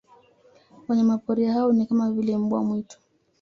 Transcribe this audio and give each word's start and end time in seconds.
Wanyamapori 0.87 1.45
hao 1.45 1.73
ni 1.73 1.85
kama 1.85 2.11
vile 2.11 2.37
mbwa 2.37 2.63
mwitu 2.63 2.97